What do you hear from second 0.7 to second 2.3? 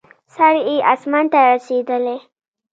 اسمان ته رسېدلی.